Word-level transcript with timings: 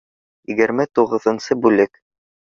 Егерме 0.51 0.87
туғыҙынсы 0.99 1.57
бүлек 1.65 2.01